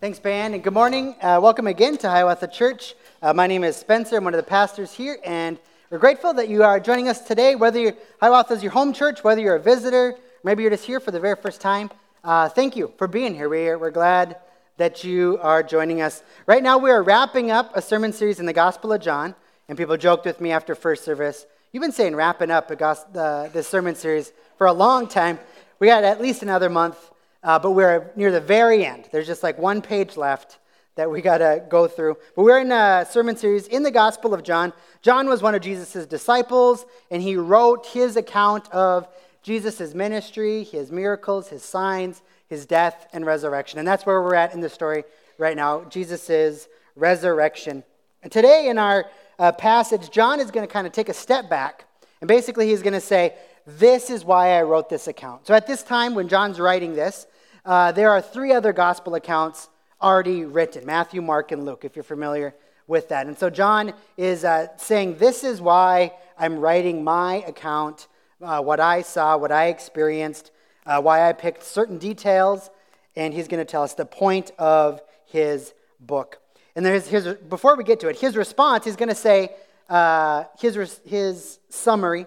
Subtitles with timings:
[0.00, 1.14] Thanks, band, and good morning.
[1.20, 2.94] Uh, welcome again to Hiawatha Church.
[3.20, 4.16] Uh, my name is Spencer.
[4.16, 5.58] I'm one of the pastors here, and
[5.90, 7.54] we're grateful that you are joining us today.
[7.54, 11.10] Whether Hiawatha is your home church, whether you're a visitor, maybe you're just here for
[11.10, 11.90] the very first time,
[12.24, 13.50] uh, thank you for being here.
[13.50, 14.38] We're, we're glad
[14.78, 16.22] that you are joining us.
[16.46, 19.34] Right now, we are wrapping up a sermon series in the Gospel of John,
[19.68, 21.44] and people joked with me after first service.
[21.72, 25.38] You've been saying wrapping up the, this sermon series for a long time.
[25.78, 26.96] We got at least another month
[27.42, 29.08] uh, but we're near the very end.
[29.12, 30.58] There's just like one page left
[30.96, 32.16] that we got to go through.
[32.36, 34.72] But we're in a sermon series in the Gospel of John.
[35.02, 39.08] John was one of Jesus' disciples, and he wrote his account of
[39.42, 43.78] Jesus' ministry, his miracles, his signs, his death, and resurrection.
[43.78, 45.04] And that's where we're at in the story
[45.38, 47.82] right now Jesus' resurrection.
[48.22, 49.06] And today in our
[49.38, 51.86] uh, passage, John is going to kind of take a step back.
[52.20, 53.34] And basically, he's going to say,
[53.66, 55.46] This is why I wrote this account.
[55.46, 57.26] So at this time, when John's writing this,
[57.64, 59.68] uh, there are three other gospel accounts
[60.00, 62.54] already written Matthew, Mark, and Luke, if you're familiar
[62.86, 63.26] with that.
[63.26, 68.08] And so John is uh, saying, This is why I'm writing my account,
[68.42, 70.50] uh, what I saw, what I experienced,
[70.86, 72.70] uh, why I picked certain details,
[73.14, 76.40] and he's going to tell us the point of his book.
[76.74, 79.50] And there's his, before we get to it, his response is going to say,
[79.88, 82.26] uh, his, his summary,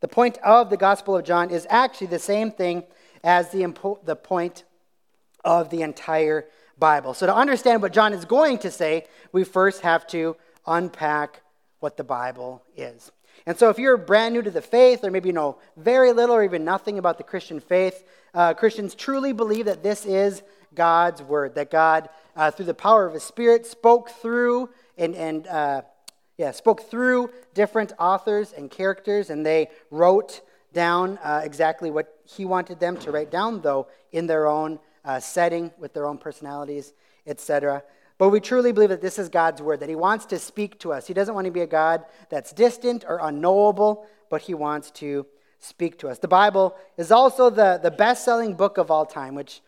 [0.00, 2.84] the point of the Gospel of John is actually the same thing
[3.22, 4.64] as the, impo- the point
[5.44, 6.46] of the entire
[6.78, 7.14] Bible.
[7.14, 11.42] So, to understand what John is going to say, we first have to unpack
[11.80, 13.12] what the Bible is.
[13.46, 16.34] And so, if you're brand new to the faith, or maybe you know very little
[16.34, 20.42] or even nothing about the Christian faith, uh, Christians truly believe that this is
[20.74, 25.46] God's word, that God, uh, through the power of His Spirit, spoke through and, and
[25.46, 25.82] uh,
[26.38, 30.40] yeah, spoke through different authors and characters, and they wrote
[30.72, 35.20] down uh, exactly what He wanted them to write down, though in their own uh,
[35.20, 36.92] setting with their own personalities,
[37.26, 37.82] etc.
[38.18, 40.92] But we truly believe that this is God's word, that He wants to speak to
[40.92, 41.06] us.
[41.06, 45.26] He doesn't want to be a God that's distant or unknowable, but He wants to
[45.58, 46.18] speak to us.
[46.18, 49.60] The Bible is also the, the best selling book of all time, which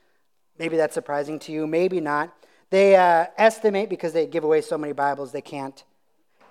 [0.58, 2.34] maybe that's surprising to you, maybe not.
[2.70, 5.82] They uh, estimate, because they give away so many Bibles, they can't.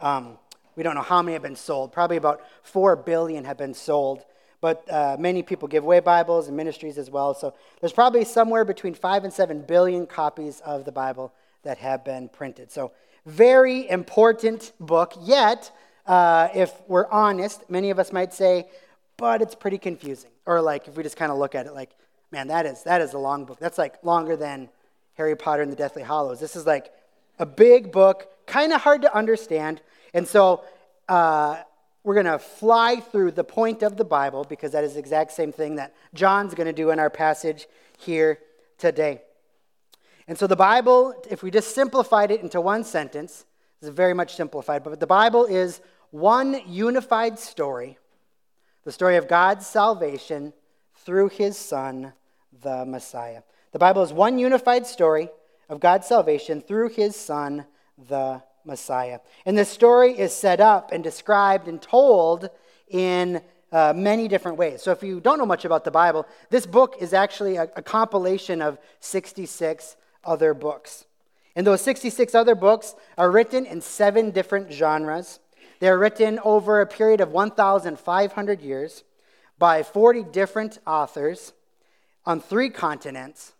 [0.02, 0.38] Um,
[0.76, 1.92] we don't know how many have been sold.
[1.92, 4.26] Probably about 4 billion have been sold
[4.64, 7.34] but uh, many people give away Bibles and ministries as well.
[7.34, 12.06] So there's probably somewhere between five and seven billion copies of the Bible that have
[12.06, 12.72] been printed.
[12.72, 12.94] So
[13.26, 15.16] very important book.
[15.22, 15.70] Yet,
[16.08, 18.70] uh, if we're honest, many of us might say,
[19.18, 20.32] but it's pretty confusing.
[20.46, 21.92] Or like if we just kind of look at it, like,
[22.32, 23.60] man, that is that is a long book.
[23.60, 24.70] That's like longer than
[25.16, 26.40] Harry Potter and the Deathly Hallows.
[26.40, 26.90] This is like
[27.38, 29.82] a big book, kind of hard to understand.
[30.14, 30.64] And so
[31.10, 31.64] uh,
[32.04, 35.32] we're going to fly through the point of the Bible because that is the exact
[35.32, 38.40] same thing that John's going to do in our passage here
[38.78, 39.22] today.
[40.28, 43.46] And so the Bible, if we just simplified it into one sentence,
[43.82, 45.82] is very much simplified, but the Bible is
[46.12, 47.98] one unified story,
[48.84, 50.54] the story of God's salvation
[50.96, 52.14] through his Son,
[52.62, 53.42] the Messiah.
[53.72, 55.30] The Bible is one unified story
[55.68, 57.66] of God's salvation through his Son,
[57.98, 59.20] the Messiah.
[59.46, 62.50] And this story is set up and described and told
[62.88, 63.42] in
[63.72, 64.82] uh, many different ways.
[64.82, 67.82] So, if you don't know much about the Bible, this book is actually a, a
[67.82, 71.06] compilation of 66 other books.
[71.56, 75.40] And those 66 other books are written in seven different genres.
[75.80, 79.04] They're written over a period of 1,500 years
[79.60, 81.54] by 40 different authors
[82.26, 83.54] on three continents,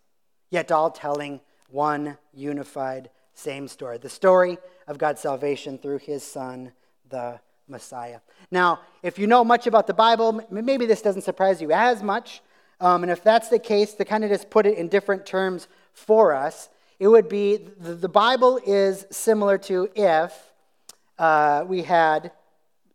[0.50, 3.98] yet all telling one unified same story.
[3.98, 6.72] The story of God's salvation through his Son,
[7.08, 8.20] the Messiah.
[8.50, 12.42] Now, if you know much about the Bible, maybe this doesn't surprise you as much.
[12.80, 15.68] Um, and if that's the case, to kind of just put it in different terms
[15.92, 16.68] for us,
[16.98, 20.52] it would be the, Bible is similar to if
[21.18, 22.32] uh, we had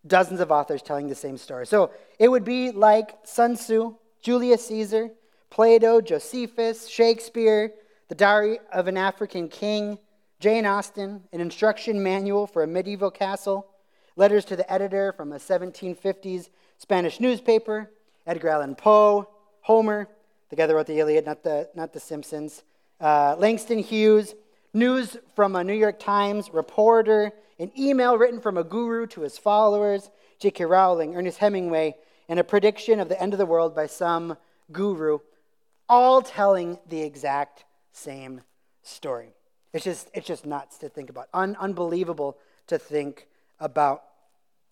[0.06, 1.68] dozens of authors telling the same story.
[1.68, 5.10] So it would be like Sun Tzu, Julius Caesar,
[5.50, 7.74] Plato, Josephus, Shakespeare,
[8.08, 10.00] the Diary of an African King,
[10.40, 13.68] Jane Austen, an instruction manual for a medieval castle,
[14.16, 17.92] letters to the editor from a 1750s Spanish newspaper,
[18.26, 19.28] Edgar Allan Poe,
[19.62, 20.08] Homer,
[20.50, 22.64] together wrote the Iliad, not the, not the Simpsons,
[23.02, 24.34] uh, Langston Hughes,
[24.74, 29.38] news from a New York Times reporter, an email written from a guru to his
[29.38, 30.10] followers,
[30.40, 30.64] J.K.
[30.64, 31.98] Rowling, Ernest Hemingway,
[32.30, 34.38] and a prediction of the end of the world by some
[34.72, 35.20] guru,
[35.90, 38.42] all telling the exact same
[38.84, 39.34] story.
[39.74, 42.38] It's just, it's just nuts to think about, Un- unbelievable
[42.68, 43.28] to think
[43.60, 44.04] about.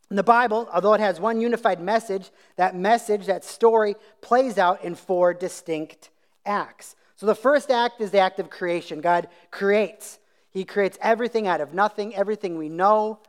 [0.10, 4.84] In the Bible, although it has one unified message, that message, that story, plays out
[4.84, 6.10] in four distinct
[6.46, 6.96] acts.
[7.18, 9.02] So the first act is the act of creation.
[9.02, 10.20] God creates.
[10.52, 13.20] He creates everything out of nothing, everything we know.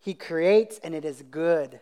[0.00, 1.80] He creates, and it is good.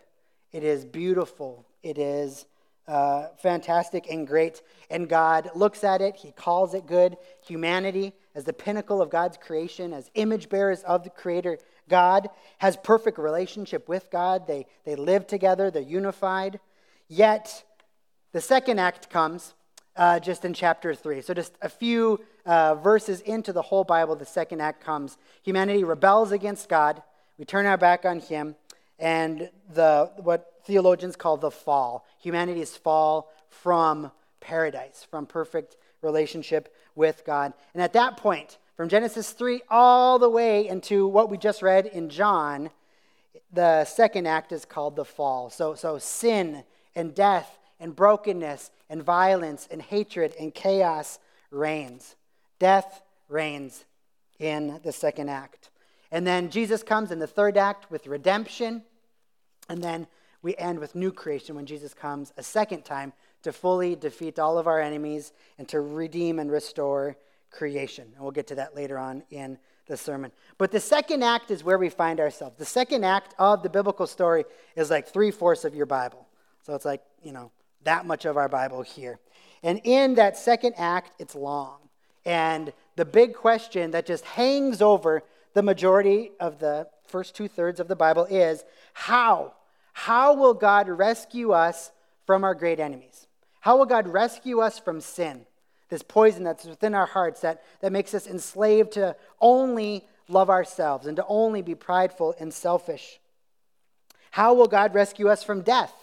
[0.51, 1.65] It is beautiful.
[1.81, 2.45] It is
[2.87, 4.61] uh, fantastic and great.
[4.89, 7.15] And God looks at it, He calls it good.
[7.47, 11.57] Humanity, as the pinnacle of God's creation, as image bearers of the Creator
[11.89, 12.29] God,
[12.59, 14.47] has perfect relationship with God.
[14.47, 16.59] They, they live together, they're unified.
[17.07, 17.63] Yet,
[18.31, 19.53] the second act comes
[19.95, 21.21] uh, just in chapter 3.
[21.21, 25.17] So, just a few uh, verses into the whole Bible, the second act comes.
[25.43, 27.03] Humanity rebels against God.
[27.37, 28.55] We turn our back on Him.
[28.97, 32.05] And the, what theologians call the fall.
[32.19, 37.53] Humanity's fall from paradise, from perfect relationship with God.
[37.73, 41.85] And at that point, from Genesis 3 all the way into what we just read
[41.85, 42.69] in John,
[43.53, 45.49] the second act is called the fall.
[45.49, 46.63] So, so sin
[46.95, 52.15] and death and brokenness and violence and hatred and chaos reigns.
[52.59, 53.85] Death reigns
[54.39, 55.69] in the second act.
[56.11, 58.83] And then Jesus comes in the third act with redemption.
[59.69, 60.07] And then
[60.41, 64.57] we end with new creation when Jesus comes a second time to fully defeat all
[64.57, 67.17] of our enemies and to redeem and restore
[67.49, 68.07] creation.
[68.13, 69.57] And we'll get to that later on in
[69.87, 70.31] the sermon.
[70.57, 72.57] But the second act is where we find ourselves.
[72.57, 74.45] The second act of the biblical story
[74.75, 76.27] is like three fourths of your Bible.
[76.63, 77.51] So it's like, you know,
[77.83, 79.19] that much of our Bible here.
[79.63, 81.77] And in that second act, it's long.
[82.25, 85.23] And the big question that just hangs over
[85.53, 88.63] the majority of the first two thirds of the Bible is
[88.93, 89.53] how?
[89.93, 91.91] How will God rescue us
[92.25, 93.27] from our great enemies?
[93.61, 95.45] How will God rescue us from sin?
[95.89, 101.07] This poison that's within our hearts that, that makes us enslaved to only love ourselves
[101.07, 103.19] and to only be prideful and selfish.
[104.31, 105.93] How will God rescue us from death?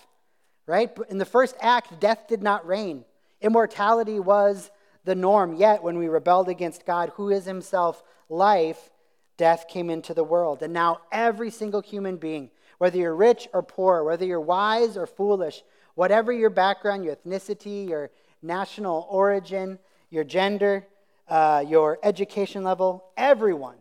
[0.66, 0.90] Right?
[1.08, 3.04] In the first act, death did not reign.
[3.40, 4.70] Immortality was
[5.04, 5.54] the norm.
[5.54, 8.90] Yet, when we rebelled against God, who is himself life,
[9.38, 10.62] death came into the world.
[10.62, 15.06] And now, every single human being, whether you're rich or poor, whether you're wise or
[15.06, 15.62] foolish,
[15.98, 18.08] whatever your background, your ethnicity, your
[18.40, 19.80] national origin,
[20.10, 20.86] your gender,
[21.26, 23.74] uh, your education level, everyone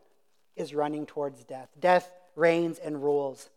[0.55, 1.69] is running towards death.
[1.79, 3.51] Death reigns and rules.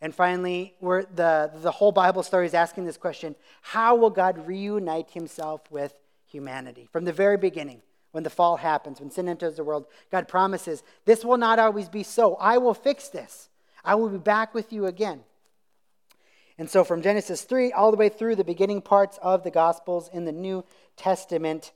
[0.00, 5.10] And finally, the, the whole Bible story is asking this question How will God reunite
[5.10, 5.92] himself with
[6.24, 6.88] humanity?
[6.90, 10.82] From the very beginning, when the fall happens, when sin enters the world, God promises,
[11.04, 12.36] This will not always be so.
[12.36, 13.50] I will fix this.
[13.84, 15.24] I will be back with you again.
[16.58, 20.10] And so, from Genesis 3 all the way through the beginning parts of the Gospels
[20.12, 20.64] in the New
[20.96, 21.72] Testament,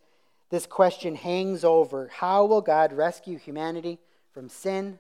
[0.51, 3.99] this question hangs over How will God rescue humanity
[4.33, 4.99] from sin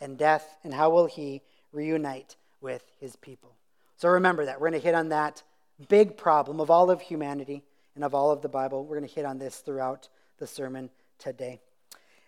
[0.00, 1.42] and death, and how will He
[1.72, 3.54] reunite with His people?
[3.96, 4.60] So, remember that.
[4.60, 5.42] We're going to hit on that
[5.88, 7.62] big problem of all of humanity
[7.94, 8.84] and of all of the Bible.
[8.84, 10.08] We're going to hit on this throughout
[10.38, 11.60] the sermon today.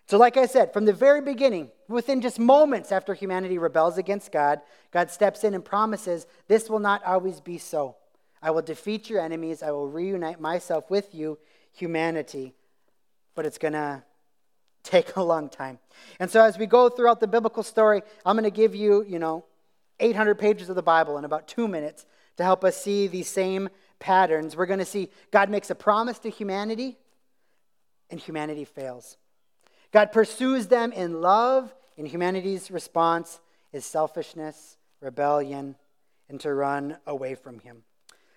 [0.07, 4.31] So, like I said, from the very beginning, within just moments after humanity rebels against
[4.31, 4.59] God,
[4.91, 7.95] God steps in and promises, This will not always be so.
[8.41, 9.63] I will defeat your enemies.
[9.63, 11.37] I will reunite myself with you,
[11.71, 12.53] humanity.
[13.35, 14.03] But it's going to
[14.83, 15.79] take a long time.
[16.19, 19.19] And so, as we go throughout the biblical story, I'm going to give you, you
[19.19, 19.45] know,
[19.99, 22.05] 800 pages of the Bible in about two minutes
[22.37, 23.69] to help us see these same
[23.99, 24.55] patterns.
[24.55, 26.97] We're going to see God makes a promise to humanity,
[28.09, 29.17] and humanity fails.
[29.91, 33.39] God pursues them in love, and humanity's response
[33.73, 35.75] is selfishness, rebellion,
[36.29, 37.83] and to run away from Him.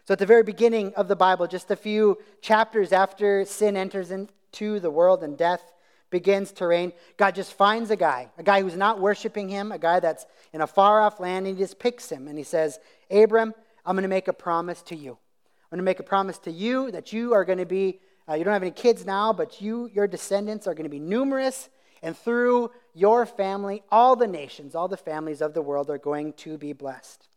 [0.04, 4.10] So, at the very beginning of the Bible, just a few chapters after sin enters
[4.10, 5.72] into the world and death
[6.10, 9.78] begins to reign, God just finds a guy, a guy who's not worshiping Him, a
[9.78, 12.78] guy that's in a far off land, and He just picks him and He says,
[13.10, 13.54] Abram,
[13.86, 15.12] I'm going to make a promise to you.
[15.12, 18.34] I'm going to make a promise to you that you are going to be uh,
[18.34, 21.68] you don't have any kids now, but you, your descendants are going to be numerous,
[22.02, 26.32] and through your family, all the nations, all the families of the world are going
[26.34, 27.28] to be blessed.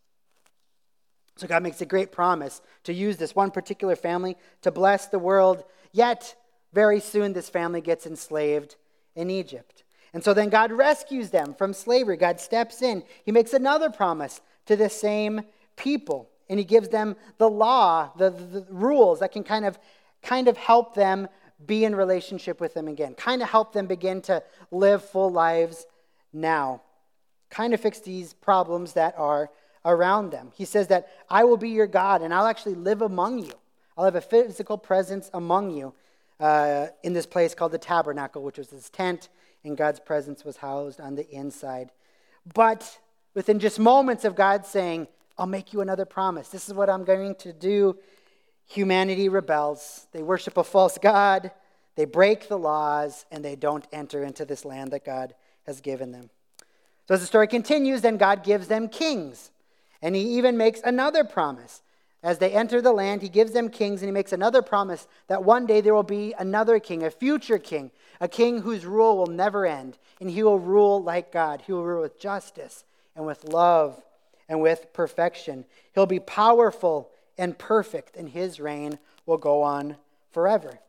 [1.38, 5.20] So God makes a great promise to use this one particular family to bless the
[5.20, 6.36] world, yet
[6.74, 8.76] very soon this family gets enslaved
[9.16, 9.84] in Egypt.
[10.14, 12.18] And so then God rescues them from slavery.
[12.18, 13.04] God steps in.
[13.24, 15.42] He makes another promise to the same
[15.76, 19.78] people, and He gives them the law, the, the, the rules that can kind of
[20.22, 21.28] kind of help them
[21.66, 25.86] be in relationship with them again, kind of help them begin to live full lives
[26.32, 26.82] now,
[27.50, 29.50] kind of fix these problems that are
[29.86, 30.52] around them.
[30.56, 33.54] He says that I will be your God and I'll actually live among you.
[33.98, 35.94] I'll have a physical presence among you
[36.40, 39.30] uh, in this place called the tabernacle, which was this tent,
[39.64, 41.92] and God's presence was housed on the inside.
[42.54, 43.00] But
[43.34, 45.08] within just moments of God saying,
[45.38, 46.50] I'll make you another promise.
[46.50, 47.98] This is what I'm going to do
[48.68, 50.08] humanity rebels.
[50.12, 51.52] They worship a false God.
[51.96, 55.34] they break the laws, and they don't enter into this land that God
[55.66, 56.30] has given them.
[57.08, 59.50] So as the story continues, then God gives them kings.
[60.00, 61.82] And he even makes another promise.
[62.22, 65.44] As they enter the land, he gives them kings, and he makes another promise that
[65.44, 67.90] one day there will be another king, a future king,
[68.22, 69.98] a king whose rule will never end.
[70.20, 71.64] And he will rule like God.
[71.66, 72.84] He will rule with justice
[73.16, 74.00] and with love
[74.48, 75.66] and with perfection.
[75.96, 79.98] He'll be powerful and perfect, and his reign will go on
[80.32, 80.80] forever.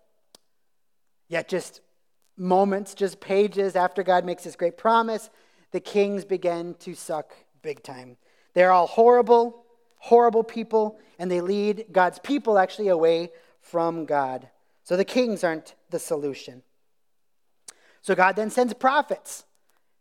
[1.28, 1.80] Yet, just
[2.36, 5.30] moments, just pages after God makes this great promise,
[5.72, 8.16] the kings begin to suck big time.
[8.54, 9.64] They're all horrible,
[9.98, 14.48] horrible people, and they lead God's people actually away from God.
[14.84, 16.62] So the kings aren't the solution.
[18.00, 19.44] So God then sends prophets.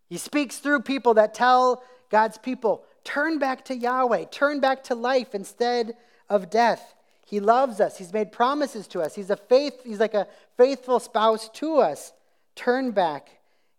[0.08, 4.96] He speaks through people that tell God's people, turn back to Yahweh, turn back to
[4.96, 5.98] life instead
[6.30, 6.96] of death.
[7.26, 7.98] He loves us.
[7.98, 9.16] He's made promises to us.
[9.16, 12.14] He's a faith, he's like a faithful spouse to us.
[12.56, 13.30] Turn back.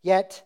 [0.02, 0.42] Yet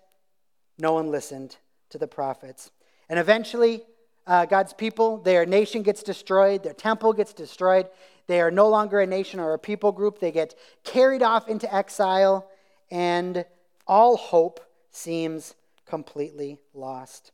[0.79, 1.57] no one listened
[1.91, 2.71] to the prophets.
[3.09, 3.83] And eventually,
[4.27, 7.89] uh, God's people, their nation gets destroyed, their temple gets destroyed.
[8.27, 10.21] They are no longer a nation or a people group.
[10.21, 10.55] They get
[10.85, 12.49] carried off into exile,
[12.91, 13.45] and
[13.87, 15.55] all hope seems
[15.87, 17.33] completely lost.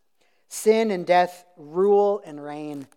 [0.48, 2.88] Sin and death rule and reign.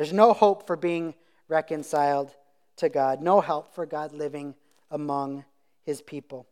[0.00, 1.12] There's no hope for being
[1.46, 2.34] reconciled
[2.76, 4.54] to God, no help for God living
[4.90, 5.44] among
[5.82, 6.46] his people.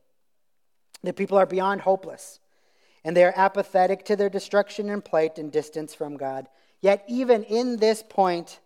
[1.02, 2.40] The people are beyond hopeless,
[3.05, 6.47] and they are apathetic to their destruction and plight and distance from God.
[6.83, 8.61] Yet, even in this point,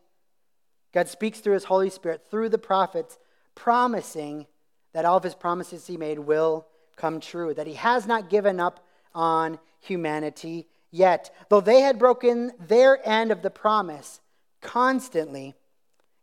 [0.92, 3.18] God speaks through his Holy Spirit, through the prophets,
[3.54, 4.48] promising
[4.94, 8.58] that all of his promises he made will come true, that he has not given
[8.58, 8.84] up
[9.14, 11.32] on humanity yet.
[11.50, 14.18] Though they had broken their end of the promise
[14.62, 15.54] constantly,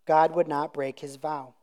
[0.05, 1.53] God would not break his vow.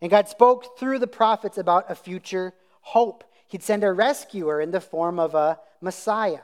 [0.00, 3.24] And God spoke through the prophets about a future hope.
[3.46, 6.40] He'd send a rescuer in the form of a Messiah,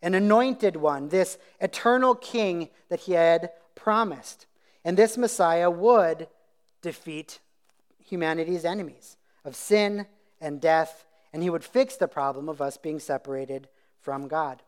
[0.00, 4.46] an anointed one, this eternal king that he had promised.
[4.84, 6.28] And this Messiah would
[6.80, 7.40] defeat
[8.04, 10.06] humanity's enemies of sin
[10.40, 13.68] and death, and he would fix the problem of us being separated
[14.00, 14.62] from God.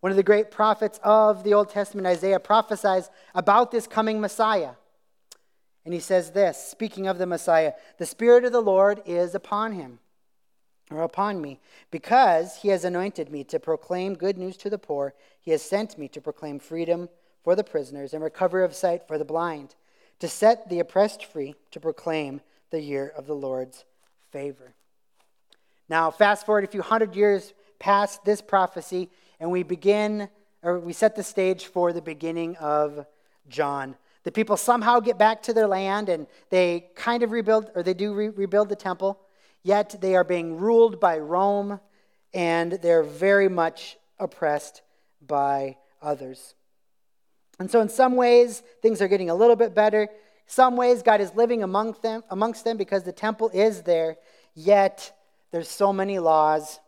[0.00, 4.72] One of the great prophets of the Old Testament, Isaiah, prophesies about this coming Messiah.
[5.84, 9.72] And he says this, speaking of the Messiah, the Spirit of the Lord is upon
[9.72, 9.98] him,
[10.90, 15.14] or upon me, because he has anointed me to proclaim good news to the poor.
[15.40, 17.08] He has sent me to proclaim freedom
[17.42, 19.74] for the prisoners and recovery of sight for the blind,
[20.18, 23.84] to set the oppressed free, to proclaim the year of the Lord's
[24.30, 24.74] favor.
[25.88, 30.28] Now, fast forward a few hundred years past this prophecy, and we begin,
[30.62, 33.06] or we set the stage for the beginning of
[33.48, 33.96] John.
[34.22, 37.94] The people somehow get back to their land and they kind of rebuild, or they
[37.94, 39.18] do re- rebuild the temple,
[39.62, 41.80] yet they are being ruled by Rome
[42.32, 44.82] and they're very much oppressed
[45.26, 46.54] by others.
[47.58, 50.08] And so, in some ways, things are getting a little bit better.
[50.46, 54.16] Some ways, God is living among them, amongst them because the temple is there,
[54.54, 55.12] yet
[55.50, 56.80] there's so many laws,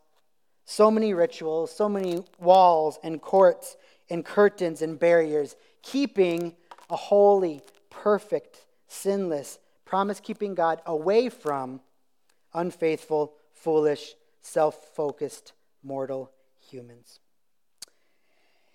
[0.65, 3.77] so many rituals, so many walls and courts
[4.09, 6.55] and curtains and barriers, keeping
[6.91, 11.81] a holy, perfect, sinless, promise keeping God away from
[12.55, 15.53] unfaithful, foolish, self focused,
[15.83, 16.31] mortal
[16.71, 17.21] humans.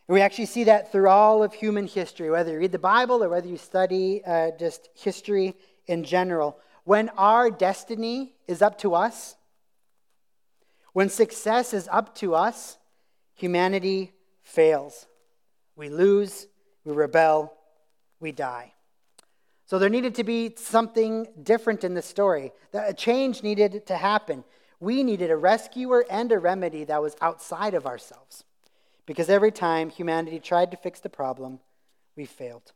[0.08, 3.30] We actually see that through all of human history, whether you read the Bible or
[3.30, 6.58] whether you study uh, just history in general.
[6.86, 9.36] When our destiny is up to us,
[10.98, 12.80] when success is up to us,
[13.36, 15.06] humanity fails.
[15.76, 16.48] We lose,
[16.84, 17.54] we rebel,
[18.20, 18.74] we die.
[19.68, 22.52] So there needed to be something different in the story.
[22.74, 24.44] A change needed to happen.
[24.80, 28.44] We needed a rescuer and a remedy that was outside of ourselves.
[29.06, 31.60] Because every time humanity tried to fix the problem,
[32.16, 32.72] we failed.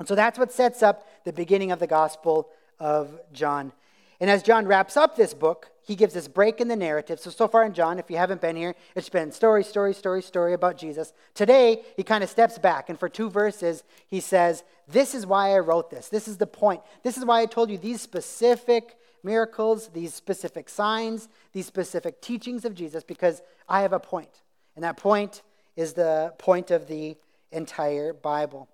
[0.00, 2.48] And so that's what sets up the beginning of the Gospel
[2.80, 3.70] of John.
[4.18, 7.18] And as John wraps up this book, he gives this break in the narrative.
[7.18, 10.22] So, so far in John, if you haven't been here, it's been story, story, story,
[10.22, 11.12] story about Jesus.
[11.34, 15.54] Today, he kind of steps back, and for two verses, he says, This is why
[15.54, 16.08] I wrote this.
[16.08, 16.82] This is the point.
[17.02, 22.64] This is why I told you these specific miracles, these specific signs, these specific teachings
[22.64, 24.42] of Jesus, because I have a point.
[24.76, 25.42] And that point
[25.76, 27.16] is the point of the
[27.50, 28.68] entire Bible.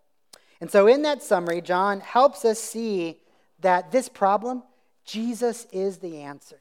[0.61, 3.19] And so, in that summary, John helps us see
[3.61, 4.63] that this problem,
[5.05, 6.59] Jesus is the answer.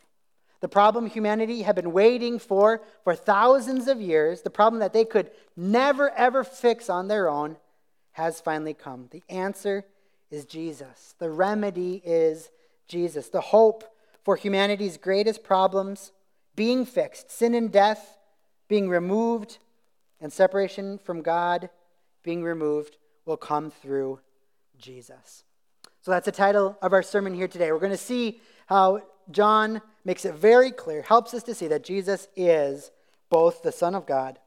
[0.59, 5.05] The problem humanity had been waiting for for thousands of years, the problem that they
[5.05, 7.57] could never ever fix on their own,
[8.13, 9.07] has finally come.
[9.11, 9.85] The answer
[10.31, 11.13] is Jesus.
[11.19, 12.49] The remedy is
[12.87, 13.29] Jesus.
[13.29, 13.83] The hope
[14.23, 16.11] for humanity's greatest problems
[16.55, 18.17] being fixed, sin and death
[18.67, 19.59] being removed,
[20.19, 21.69] and separation from God
[22.23, 24.19] being removed, will come through
[24.79, 25.43] Jesus.
[26.01, 27.71] So that's the title of our sermon here today.
[27.71, 31.83] We're going to see how John makes it very clear, helps us to see that
[31.83, 32.91] Jesus is
[33.29, 34.39] both the Son of God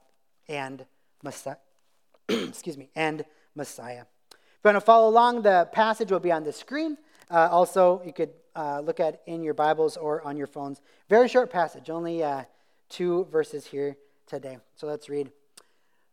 [0.48, 0.86] and
[1.22, 1.56] Messiah.
[2.30, 4.04] Excuse me, and Messiah.
[4.30, 6.96] If you want to follow along, the passage will be on the screen.
[7.30, 10.80] Uh, also, you could uh, look at in your Bibles or on your phones.
[11.10, 12.44] Very short passage, only uh,
[12.88, 14.56] two verses here today.
[14.76, 15.30] So let's read.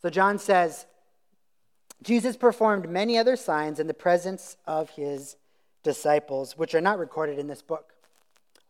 [0.01, 0.85] So John says,
[2.03, 5.37] Jesus performed many other signs in the presence of his
[5.83, 7.93] disciples, which are not recorded in this book.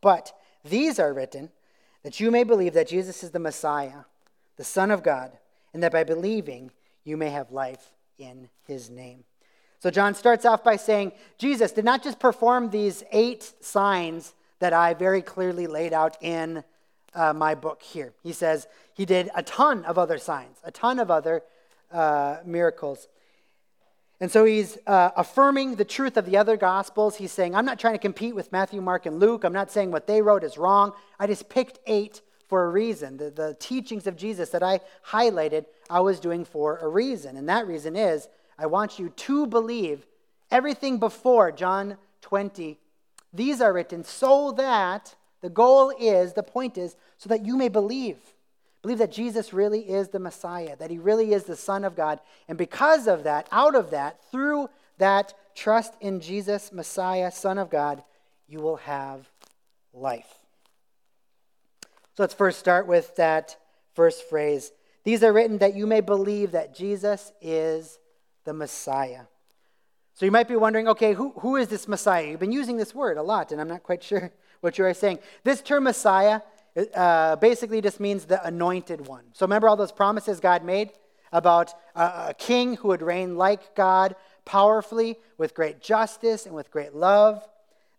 [0.01, 0.33] But
[0.69, 1.49] these are written
[2.03, 4.05] that you may believe that Jesus is the Messiah,
[4.55, 5.37] the Son of God,
[5.73, 6.71] and that by believing
[7.03, 9.23] you may have life in his name.
[9.79, 14.73] So John starts off by saying Jesus did not just perform these eight signs that
[14.73, 16.63] I very clearly laid out in
[17.13, 18.13] uh, my book here.
[18.23, 21.43] He says he did a ton of other signs, a ton of other
[21.91, 23.07] uh, miracles.
[24.19, 27.17] And so he's uh, affirming the truth of the other gospels.
[27.17, 29.43] He's saying, I'm not trying to compete with Matthew, Mark, and Luke.
[29.43, 30.93] I'm not saying what they wrote is wrong.
[31.19, 33.17] I just picked eight for a reason.
[33.17, 37.37] The, the teachings of Jesus that I highlighted, I was doing for a reason.
[37.37, 40.07] And that reason is I want you to believe
[40.49, 42.79] everything before John 20.
[43.33, 47.69] These are written so that the goal is, the point is, so that you may
[47.69, 48.17] believe.
[48.81, 52.19] Believe that Jesus really is the Messiah, that he really is the Son of God.
[52.47, 57.69] And because of that, out of that, through that trust in Jesus, Messiah, Son of
[57.69, 58.03] God,
[58.47, 59.29] you will have
[59.93, 60.33] life.
[62.15, 63.57] So let's first start with that
[63.93, 64.71] first phrase.
[65.03, 67.99] These are written that you may believe that Jesus is
[68.43, 69.21] the Messiah.
[70.13, 72.27] So you might be wondering, okay, who, who is this Messiah?
[72.27, 74.31] You've been using this word a lot, and I'm not quite sure
[74.61, 75.19] what you are saying.
[75.43, 76.41] This term Messiah
[76.95, 79.23] uh, basically just means the anointed one.
[79.33, 80.91] So remember all those promises God made
[81.31, 86.71] about a, a king who would reign like God, powerfully, with great justice and with
[86.71, 87.47] great love.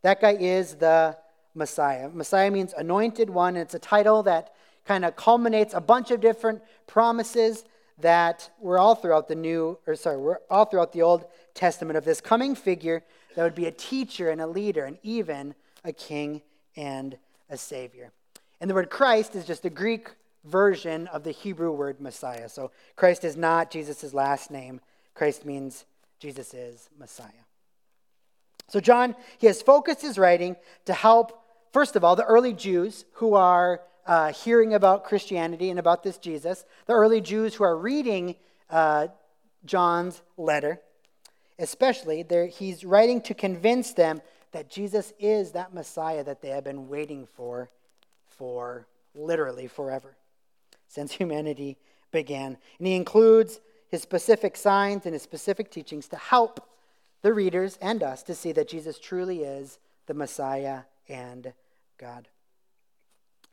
[0.03, 1.17] That guy is the
[1.55, 2.09] Messiah.
[2.09, 6.21] Messiah means anointed one, and it's a title that kind of culminates a bunch of
[6.21, 7.65] different promises
[7.99, 12.05] that were all throughout the New, or sorry, were all throughout the Old Testament of
[12.05, 13.03] this coming figure
[13.35, 16.43] that would be a teacher and a leader and even a king
[16.77, 17.19] and
[17.51, 18.13] a savior.
[18.61, 20.11] And the word Christ is just a Greek
[20.45, 22.49] version of the Hebrew word Messiah.
[22.49, 24.81] So Christ is not Jesus' last name.
[25.15, 25.85] Christ means
[26.19, 27.45] Jesus is Messiah.
[28.69, 31.43] So John, he has focused his writing to help,
[31.73, 36.19] first of all, the early Jews who are uh, hearing about Christianity and about this
[36.19, 38.37] Jesus, the early Jews who are reading
[38.71, 39.09] uh,
[39.65, 40.81] John's letter,
[41.59, 44.21] especially, he's writing to convince them
[44.53, 47.71] that Jesus is that Messiah that they have been waiting for
[48.39, 50.17] for literally forever,
[50.87, 51.77] since humanity
[52.11, 52.57] began.
[52.79, 56.67] And he includes his specific signs and his specific teachings to help
[57.23, 61.53] the readers and us to see that Jesus truly is the Messiah and
[61.99, 62.29] God.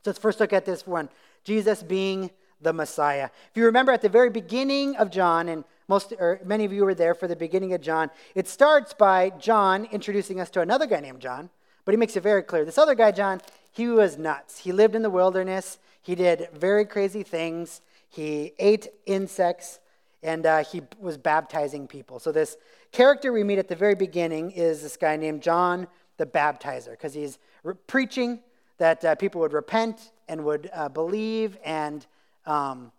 [0.03, 1.09] So let's first look at this one
[1.43, 2.29] Jesus being
[2.61, 3.29] the Messiah.
[3.51, 6.83] If you remember at the very beginning of John, and most or many of you
[6.85, 10.85] were there for the beginning of John, it starts by John introducing us to another
[10.85, 11.49] guy named John,
[11.85, 12.65] but he makes it very clear.
[12.65, 13.41] This other guy, John,
[13.75, 14.59] he was nuts.
[14.59, 19.79] He lived in the wilderness, he did very crazy things, he ate insects,
[20.23, 22.19] and uh, he was baptizing people.
[22.19, 22.55] So, this
[22.93, 27.13] character we meet at the very beginning is this guy named John the Baptizer, because
[27.13, 28.39] he's re- preaching
[28.77, 32.05] that uh, people would repent and would uh, believe, and,
[32.45, 32.93] um,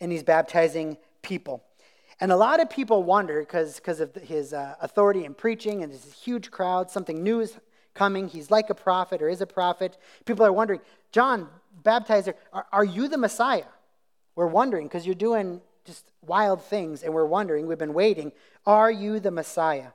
[0.00, 1.64] and he's baptizing people.
[2.20, 6.12] And a lot of people wonder, because of his uh, authority in preaching and this
[6.12, 7.58] huge crowd, something new is
[7.98, 8.28] coming.
[8.28, 9.98] He's like a prophet or is a prophet.
[10.24, 10.80] People are wondering,
[11.10, 11.48] John,
[11.82, 13.64] baptizer, are, are you the Messiah?
[14.36, 18.30] We're wondering because you're doing just wild things, and we're wondering, we've been waiting,
[18.66, 19.88] are you the Messiah?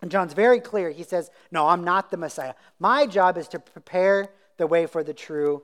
[0.00, 0.90] And John's very clear.
[0.90, 2.54] He says, No, I'm not the Messiah.
[2.78, 5.62] My job is to prepare the way for the true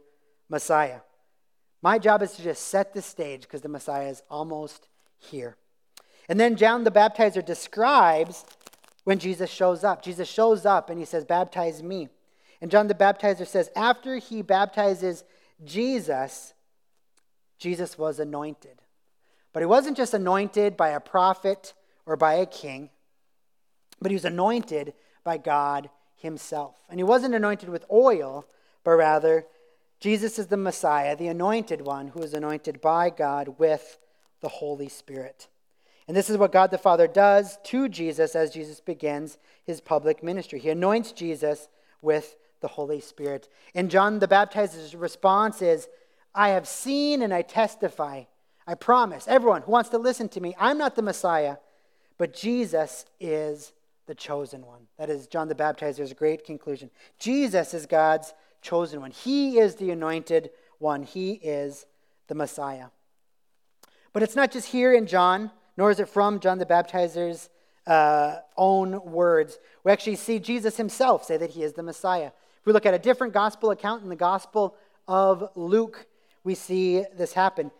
[0.48, 1.00] Messiah.
[1.82, 4.88] My job is to just set the stage because the Messiah is almost
[5.18, 5.56] here.
[6.28, 8.44] And then John the Baptizer describes
[9.04, 10.02] when Jesus shows up.
[10.02, 12.08] Jesus shows up and he says, Baptize me.
[12.60, 15.24] And John the Baptizer says, After he baptizes
[15.64, 16.54] Jesus,
[17.58, 18.80] Jesus was anointed.
[19.52, 21.74] But he wasn't just anointed by a prophet
[22.06, 22.90] or by a king
[24.00, 24.92] but he was anointed
[25.24, 26.76] by God himself.
[26.88, 28.46] And he wasn't anointed with oil,
[28.84, 29.46] but rather
[29.98, 33.98] Jesus is the Messiah, the anointed one who is anointed by God with
[34.40, 35.48] the Holy Spirit.
[36.06, 40.22] And this is what God the Father does to Jesus as Jesus begins his public
[40.22, 40.58] ministry.
[40.58, 41.68] He anoints Jesus
[42.02, 43.48] with the Holy Spirit.
[43.74, 45.88] And John the Baptizer's response is,
[46.34, 48.24] I have seen and I testify.
[48.66, 51.56] I promise everyone who wants to listen to me, I'm not the Messiah,
[52.18, 53.72] but Jesus is
[54.06, 54.86] the chosen one.
[54.98, 56.90] That is John the Baptizer's great conclusion.
[57.18, 59.10] Jesus is God's chosen one.
[59.10, 61.02] He is the anointed one.
[61.02, 61.86] He is
[62.28, 62.86] the Messiah.
[64.12, 67.50] But it's not just here in John, nor is it from John the Baptizer's
[67.86, 69.58] uh, own words.
[69.82, 72.30] We actually see Jesus himself say that he is the Messiah.
[72.60, 74.74] If we look at a different gospel account in the Gospel
[75.06, 76.06] of Luke,
[76.44, 77.70] we see this happen.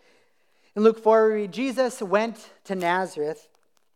[0.75, 3.47] In Luke 4, we read Jesus went to Nazareth,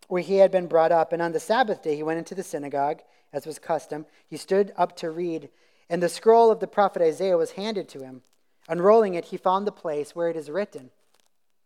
[0.08, 2.44] where he had been brought up, and on the Sabbath day he went into the
[2.44, 4.06] synagogue, as was custom.
[4.28, 5.50] He stood up to read,
[5.90, 8.22] and the scroll of the prophet Isaiah was handed to him.
[8.68, 10.90] Unrolling it, he found the place where it is written.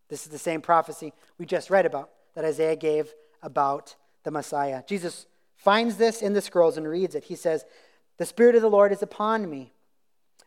[0.09, 4.83] This is the same prophecy we just read about that Isaiah gave about the Messiah.
[4.87, 7.25] Jesus finds this in the scrolls and reads it.
[7.25, 7.65] He says,
[8.17, 9.73] The Spirit of the Lord is upon me,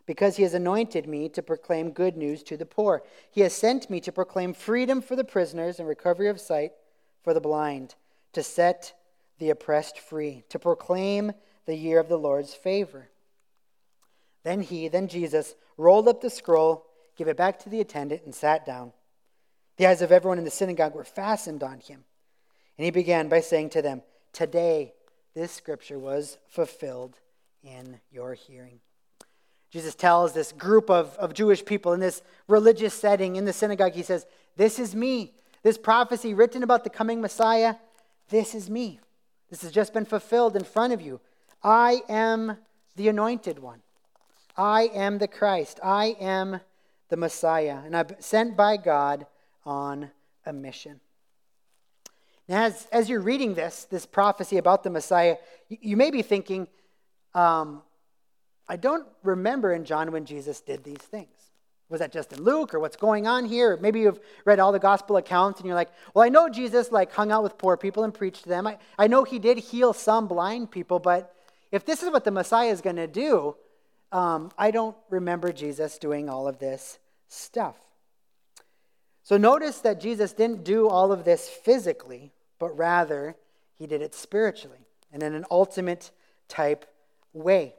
[0.05, 3.03] because he has anointed me to proclaim good news to the poor.
[3.31, 6.71] He has sent me to proclaim freedom for the prisoners and recovery of sight
[7.23, 7.95] for the blind,
[8.33, 8.93] to set
[9.39, 11.33] the oppressed free, to proclaim
[11.65, 13.09] the year of the Lord's favor.
[14.43, 16.85] Then he, then Jesus, rolled up the scroll,
[17.17, 18.93] gave it back to the attendant, and sat down.
[19.77, 22.03] The eyes of everyone in the synagogue were fastened on him.
[22.77, 24.01] And he began by saying to them,
[24.33, 24.93] Today
[25.33, 27.19] this scripture was fulfilled
[27.63, 28.79] in your hearing.
[29.69, 33.93] Jesus tells this group of, of Jewish people in this religious setting in the synagogue,
[33.93, 35.33] he says, This is me.
[35.63, 37.75] This prophecy written about the coming Messiah,
[38.29, 38.99] this is me.
[39.49, 41.19] This has just been fulfilled in front of you.
[41.63, 42.57] I am
[42.95, 43.81] the anointed one.
[44.55, 45.79] I am the Christ.
[45.83, 46.61] I am
[47.09, 47.79] the Messiah.
[47.85, 49.25] And I'm sent by God
[49.67, 50.09] on
[50.45, 50.99] a mission.
[52.47, 55.35] Now, as, as you're reading this, this prophecy about the Messiah,
[55.67, 56.67] you, you may be thinking,
[57.35, 57.83] um,
[58.69, 61.27] I don't remember in John when Jesus did these things.
[61.89, 63.77] Was that just in Luke or what's going on here?
[63.77, 67.11] Maybe you've read all the gospel accounts and you're like, well, I know Jesus like
[67.13, 68.67] hung out with poor people and preached to them.
[68.67, 71.33] I, I know he did heal some blind people, but
[71.71, 73.55] if this is what the Messiah is going to do,
[74.11, 77.75] um, I don't remember Jesus doing all of this stuff.
[79.27, 83.35] So notice that Jesus didn't do all of this physically, but rather
[83.75, 86.11] he did it spiritually and in an ultimate
[86.47, 86.85] type
[87.33, 87.75] way,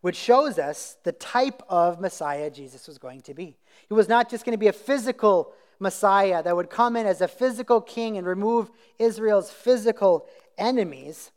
[0.00, 3.56] which shows us the type of Messiah Jesus was going to be.
[3.86, 7.20] He was not just going to be a physical Messiah that would come in as
[7.20, 8.68] a physical king and remove
[8.98, 10.26] Israel's physical
[10.58, 11.30] enemies,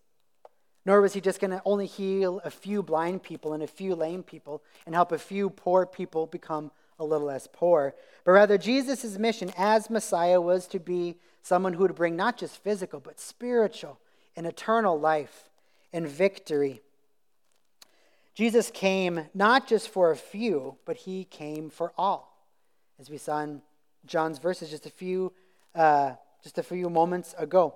[0.84, 3.94] nor was he just going to only heal a few blind people and a few
[3.94, 7.96] lame people and help a few poor people become a little less poor.
[8.24, 12.64] But rather, Jesus' mission as Messiah was to be someone who would bring not just
[12.64, 14.00] physical, but spiritual
[14.36, 15.50] and eternal life
[15.92, 16.82] and victory.
[18.34, 22.38] Jesus came not just for a few, but he came for all.
[23.00, 23.62] As we saw in
[24.06, 25.34] John's verses just a few,
[25.76, 27.76] uh, just a few moments ago.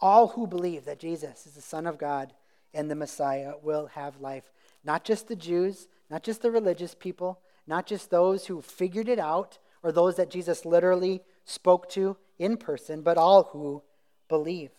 [0.00, 2.32] All who believe that Jesus is the Son of God
[2.74, 4.52] and the Messiah will have life.
[4.84, 9.18] Not just the Jews, not just the religious people, not just those who figured it
[9.18, 13.82] out or those that Jesus literally spoke to in person, but all who
[14.28, 14.70] believe.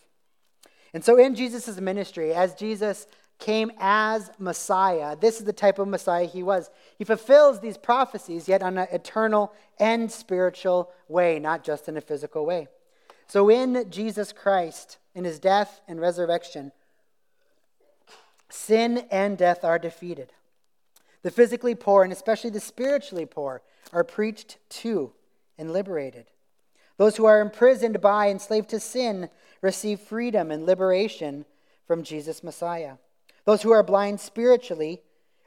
[0.93, 3.05] And so, in Jesus' ministry, as Jesus
[3.37, 6.69] came as Messiah, this is the type of Messiah he was.
[6.97, 12.01] He fulfills these prophecies, yet on an eternal and spiritual way, not just in a
[12.01, 12.67] physical way.
[13.27, 16.71] So, in Jesus Christ, in his death and resurrection,
[18.49, 20.33] sin and death are defeated.
[21.21, 25.11] The physically poor, and especially the spiritually poor, are preached to
[25.57, 26.27] and liberated.
[26.97, 29.29] Those who are imprisoned by, and enslaved to sin,
[29.61, 31.45] receive freedom and liberation
[31.85, 32.95] from Jesus Messiah.
[33.45, 35.01] Those who are blind spiritually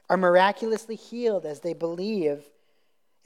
[0.09, 2.49] are miraculously healed as they believe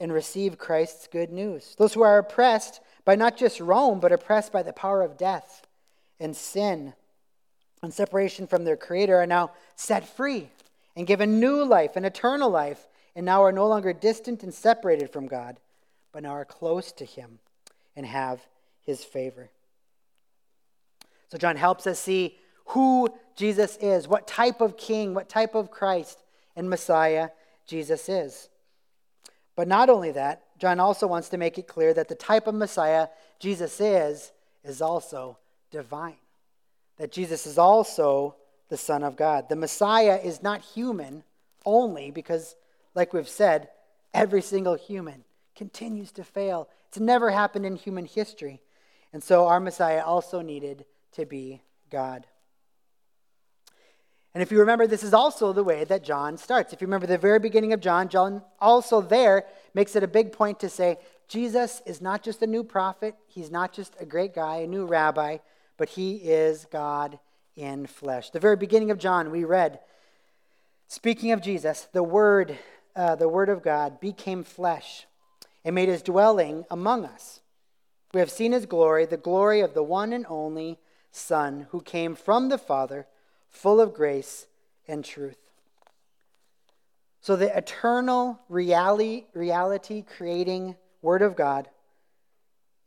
[0.00, 1.74] and receive Christ's good news.
[1.76, 5.66] Those who are oppressed by not just Rome, but oppressed by the power of death
[6.20, 6.94] and sin
[7.82, 10.50] and separation from their Creator are now set free
[10.98, 15.10] and given new life an eternal life, and now are no longer distant and separated
[15.10, 15.58] from God,
[16.12, 17.38] but now are close to Him
[17.96, 18.40] and have
[18.88, 19.50] his favor.
[21.30, 25.70] So, John helps us see who Jesus is, what type of king, what type of
[25.70, 26.22] Christ
[26.56, 27.28] and Messiah
[27.66, 28.48] Jesus is.
[29.56, 32.54] But not only that, John also wants to make it clear that the type of
[32.54, 33.08] Messiah
[33.38, 34.32] Jesus is,
[34.64, 35.36] is also
[35.70, 36.16] divine.
[36.96, 38.36] That Jesus is also
[38.68, 39.48] the Son of God.
[39.48, 41.24] The Messiah is not human
[41.64, 42.56] only because,
[42.94, 43.68] like we've said,
[44.14, 45.24] every single human
[45.56, 46.68] continues to fail.
[46.88, 48.60] It's never happened in human history.
[49.12, 52.26] And so our Messiah also needed to be God.
[54.34, 56.72] And if you remember, this is also the way that John starts.
[56.72, 60.32] If you remember the very beginning of John, John also there makes it a big
[60.32, 64.34] point to say Jesus is not just a new prophet, he's not just a great
[64.34, 65.38] guy, a new rabbi,
[65.76, 67.18] but he is God
[67.58, 68.30] in flesh.
[68.30, 69.80] The very beginning of John, we read,
[70.86, 72.56] speaking of Jesus, the Word,
[72.94, 75.06] uh, the Word of God became flesh
[75.64, 77.40] and made his dwelling among us.
[78.14, 80.78] We have seen his glory, the glory of the one and only
[81.10, 83.06] Son who came from the Father,
[83.50, 84.46] full of grace
[84.86, 85.38] and truth.
[87.20, 91.68] So the eternal reality, reality creating Word of God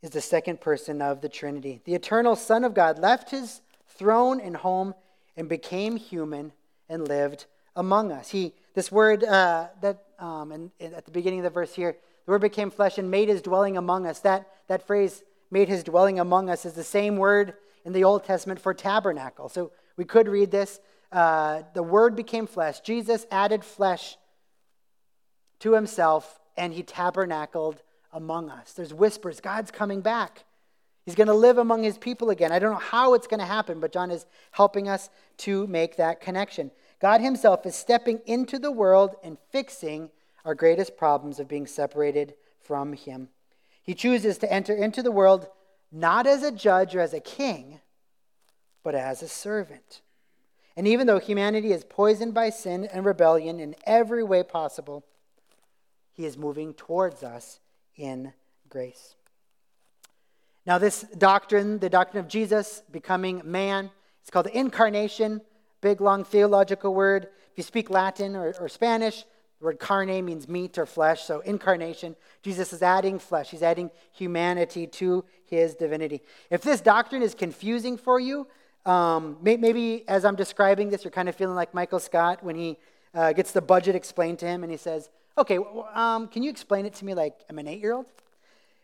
[0.02, 1.80] is the second person of the Trinity.
[1.84, 3.60] The eternal Son of God left his
[4.02, 4.94] throne and home
[5.36, 6.50] and became human
[6.88, 8.30] and lived among us.
[8.30, 11.96] He, this word uh, that um, and, and at the beginning of the verse here,
[12.26, 14.18] the word became flesh and made his dwelling among us.
[14.20, 18.24] That, that phrase, made his dwelling among us, is the same word in the Old
[18.24, 19.48] Testament for tabernacle.
[19.48, 20.80] So we could read this.
[21.12, 22.80] Uh, the word became flesh.
[22.80, 24.16] Jesus added flesh
[25.60, 28.72] to himself, and he tabernacled among us.
[28.72, 30.44] There's whispers God's coming back.
[31.04, 32.52] He's going to live among his people again.
[32.52, 35.96] I don't know how it's going to happen, but John is helping us to make
[35.96, 36.70] that connection.
[37.00, 40.10] God himself is stepping into the world and fixing
[40.44, 43.28] our greatest problems of being separated from him.
[43.82, 45.48] He chooses to enter into the world
[45.90, 47.80] not as a judge or as a king,
[48.84, 50.00] but as a servant.
[50.76, 55.04] And even though humanity is poisoned by sin and rebellion in every way possible,
[56.12, 57.58] he is moving towards us
[57.96, 58.32] in
[58.68, 59.16] grace.
[60.64, 65.40] Now, this doctrine, the doctrine of Jesus becoming man, it's called the incarnation,
[65.80, 67.24] big, long theological word.
[67.24, 69.24] If you speak Latin or, or Spanish,
[69.58, 72.14] the word carne means meat or flesh, so incarnation.
[72.42, 76.22] Jesus is adding flesh, he's adding humanity to his divinity.
[76.50, 78.46] If this doctrine is confusing for you,
[78.86, 82.78] um, maybe as I'm describing this, you're kind of feeling like Michael Scott when he
[83.14, 85.58] uh, gets the budget explained to him and he says, Okay,
[85.94, 88.06] um, can you explain it to me like I'm an eight year old?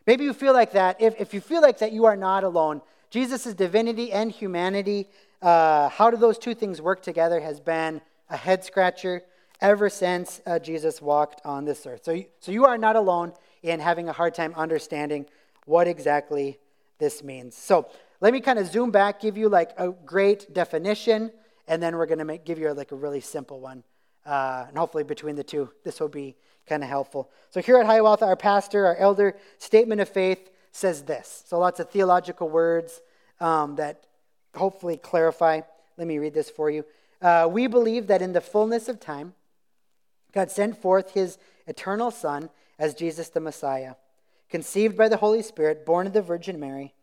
[0.08, 1.02] Maybe you feel like that.
[1.02, 2.80] If, if you feel like that, you are not alone.
[3.10, 5.06] Jesus' divinity and humanity,
[5.42, 9.20] uh, how do those two things work together, has been a head scratcher
[9.60, 12.04] ever since uh, Jesus walked on this earth.
[12.04, 15.26] So you, so you are not alone in having a hard time understanding
[15.66, 16.58] what exactly
[16.98, 17.54] this means.
[17.54, 17.86] So
[18.22, 21.30] let me kind of zoom back, give you like a great definition,
[21.66, 23.84] and then we're going to give you like a really simple one
[24.28, 26.36] uh, and hopefully, between the two, this will be
[26.68, 27.30] kind of helpful.
[27.50, 31.44] So, here at Hiawatha, our pastor, our elder statement of faith says this.
[31.46, 33.00] So, lots of theological words
[33.40, 34.04] um, that
[34.54, 35.60] hopefully clarify.
[35.96, 36.84] Let me read this for you.
[37.20, 39.34] Uh, we believe that in the fullness of time,
[40.32, 43.94] God sent forth his eternal Son as Jesus the Messiah,
[44.48, 46.94] conceived by the Holy Spirit, born of the Virgin Mary.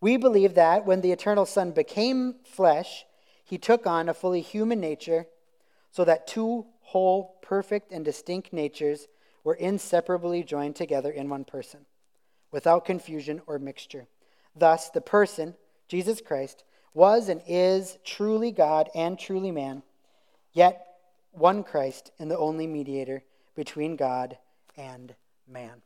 [0.00, 3.04] We believe that when the eternal Son became flesh,
[3.44, 5.26] he took on a fully human nature
[5.90, 9.06] so that two whole, perfect, and distinct natures
[9.44, 11.86] were inseparably joined together in one person,
[12.50, 14.08] without confusion or mixture.
[14.56, 15.54] Thus, the person,
[15.86, 19.84] Jesus Christ, was and is truly God and truly man,
[20.52, 20.84] yet
[21.30, 23.22] one Christ and the only mediator
[23.54, 24.36] between God
[24.76, 25.14] and
[25.46, 25.82] man.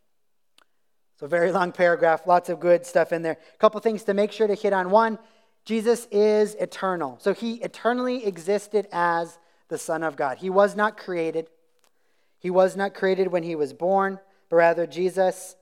[1.21, 3.37] So, very long paragraph, lots of good stuff in there.
[3.55, 4.90] A couple things to make sure to hit on.
[4.90, 5.19] One,
[5.67, 7.19] Jesus is eternal.
[7.21, 9.38] So, he eternally existed as
[9.74, 10.38] the Son of God.
[10.38, 11.48] He was not created.
[12.38, 15.56] He was not created when he was born, but rather Jesus,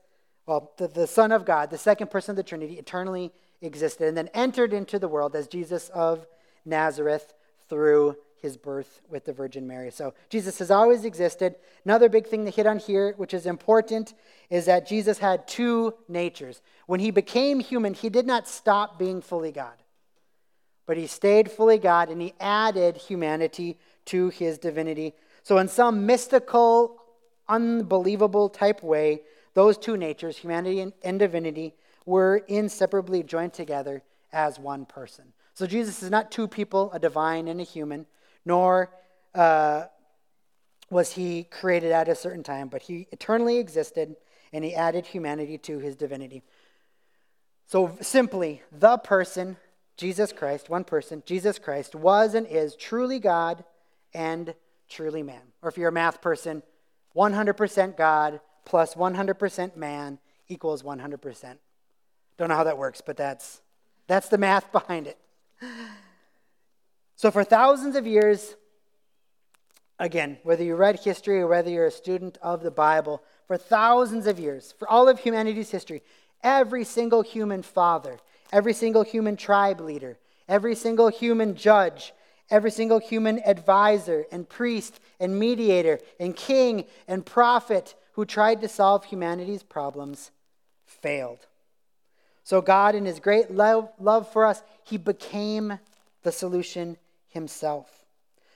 [0.45, 3.31] well, the, the Son of God, the second person of the Trinity, eternally
[3.63, 6.27] existed and then entered into the world as Jesus of
[6.63, 7.33] Nazareth
[7.69, 9.89] through his birth with the Virgin Mary.
[9.89, 11.55] So Jesus has always existed.
[11.83, 14.13] Another big thing to hit on here, which is important,
[14.51, 16.61] is that Jesus had two natures.
[16.85, 19.81] When he became human, he did not stop being fully God,
[20.85, 25.13] but he stayed fully God and he added humanity to his divinity.
[25.43, 27.01] So, in some mystical,
[27.47, 29.21] unbelievable type way,
[29.53, 31.73] those two natures, humanity and divinity,
[32.05, 35.33] were inseparably joined together as one person.
[35.53, 38.05] So, Jesus is not two people, a divine and a human,
[38.45, 38.91] nor
[39.35, 39.85] uh,
[40.89, 44.15] was he created at a certain time, but he eternally existed
[44.51, 46.43] and he added humanity to his divinity.
[47.65, 49.57] So, simply, the person,
[49.97, 53.63] Jesus Christ, one person, Jesus Christ, was and is truly God
[54.13, 54.53] and
[54.89, 55.41] truly man.
[55.61, 56.63] Or if you're a math person,
[57.15, 61.57] 100% God plus 100% man equals 100%.
[62.37, 63.61] Don't know how that works, but that's,
[64.07, 65.17] that's the math behind it.
[67.15, 68.55] So, for thousands of years,
[69.99, 74.27] again, whether you read history or whether you're a student of the Bible, for thousands
[74.27, 76.01] of years, for all of humanity's history,
[76.43, 78.19] every single human father,
[78.51, 80.17] every single human tribe leader,
[80.49, 82.13] every single human judge,
[82.49, 88.67] every single human advisor and priest and mediator and king and prophet who tried to
[88.67, 90.31] solve humanity's problems
[90.85, 91.47] failed.
[92.43, 95.79] So, God, in his great love, for us, he became
[96.23, 96.97] the solution
[97.29, 98.05] himself.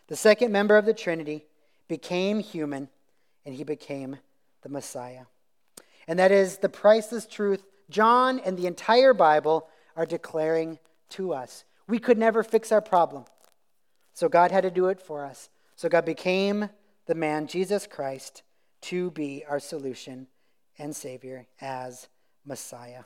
[0.07, 1.45] The second member of the Trinity
[1.87, 2.89] became human,
[3.45, 4.17] and he became
[4.61, 5.23] the Messiah.
[6.07, 10.79] And that is the priceless truth John and the entire Bible are declaring
[11.11, 11.63] to us.
[11.87, 13.25] We could never fix our problem.
[14.17, 15.51] So God had to do it for us.
[15.75, 16.71] So God became
[17.05, 18.41] the man, Jesus Christ,
[18.81, 20.25] to be our solution
[20.79, 22.07] and Savior as
[22.43, 23.03] Messiah.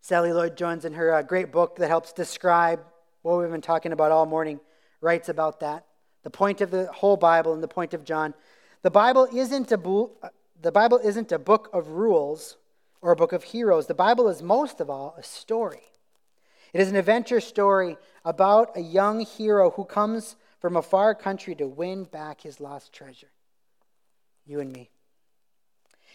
[0.00, 2.84] Sally Lloyd Jones, in her uh, great book that helps describe
[3.22, 4.60] what we've been talking about all morning,
[5.00, 5.86] writes about that.
[6.22, 8.32] The point of the whole Bible and the point of John.
[8.82, 10.12] The Bible isn't a, bo-
[10.62, 12.58] the Bible isn't a book of rules
[13.02, 13.88] or a book of heroes.
[13.88, 15.90] The Bible is most of all a story.
[16.74, 21.54] It is an adventure story about a young hero who comes from a far country
[21.54, 23.30] to win back his lost treasure.
[24.44, 24.90] You and me.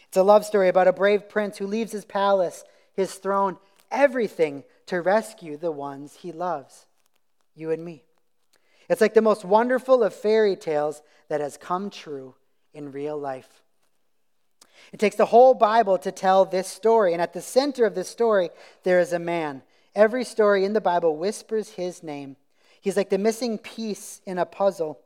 [0.08, 3.56] It's a love story about a brave prince who leaves his palace, his throne,
[3.90, 6.86] everything to rescue the ones he loves.
[7.54, 8.04] You and me.
[8.90, 12.34] It's like the most wonderful of fairy tales that has come true
[12.74, 13.62] in real life.
[14.92, 18.08] It takes the whole Bible to tell this story, and at the center of this
[18.08, 18.50] story,
[18.82, 19.62] there is a man
[19.94, 22.36] Every story in the Bible whispers his name.
[22.80, 25.00] He's like the missing piece in a puzzle,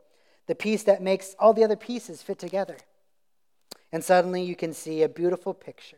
[0.47, 2.77] the piece that makes all the other pieces fit together.
[3.91, 5.97] And suddenly you can see a beautiful picture.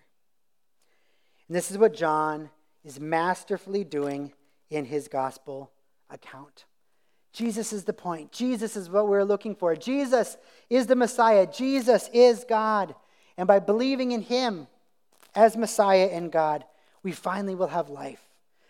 [1.47, 2.49] And this is what John
[2.83, 4.33] is masterfully doing
[4.69, 5.71] in his gospel
[6.09, 6.65] account.
[7.33, 8.31] Jesus is the point.
[8.31, 9.75] Jesus is what we're looking for.
[9.75, 10.37] Jesus
[10.69, 11.45] is the Messiah.
[11.45, 12.95] Jesus is God.
[13.37, 14.67] And by believing in him
[15.35, 16.65] as Messiah and God,
[17.03, 18.26] we finally will have life.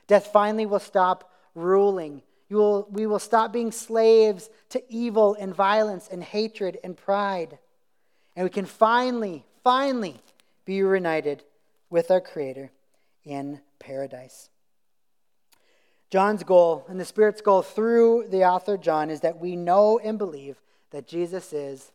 [0.07, 2.21] Death finally will stop ruling.
[2.49, 7.57] Will, we will stop being slaves to evil and violence and hatred and pride.
[8.35, 10.21] And we can finally, finally
[10.65, 11.43] be reunited
[11.89, 12.71] with our Creator
[13.25, 14.49] in paradise.
[16.09, 20.17] John's goal and the Spirit's goal through the author John is that we know and
[20.17, 21.91] believe that Jesus is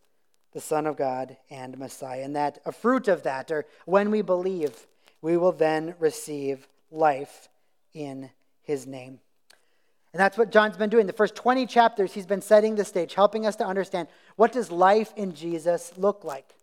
[0.52, 4.20] the Son of God and Messiah, and that a fruit of that, or when we
[4.20, 4.86] believe,
[5.22, 7.48] we will then receive life
[7.94, 8.30] in
[8.62, 9.20] his name.
[10.12, 11.06] And that's what John's been doing.
[11.06, 14.70] The first 20 chapters, he's been setting the stage, helping us to understand what does
[14.70, 16.54] life in Jesus look like?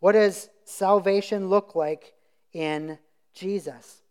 [0.00, 2.12] What does salvation look like
[2.52, 2.98] in
[3.34, 4.02] Jesus?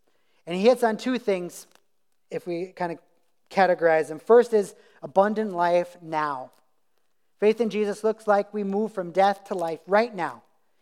[0.48, 1.68] And he hits on two things
[2.32, 3.00] if we kind of
[3.52, 4.20] categorize them.
[4.20, 6.52] First is abundant life now.
[7.40, 10.42] Faith in Jesus looks like we move from death to life right now